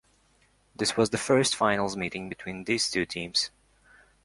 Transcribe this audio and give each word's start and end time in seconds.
This 0.75 0.97
was 0.97 1.11
the 1.11 1.17
first 1.19 1.55
finals 1.55 1.95
meeting 1.95 2.27
between 2.27 2.63
these 2.63 2.89
two 2.89 3.05
teams. 3.05 3.51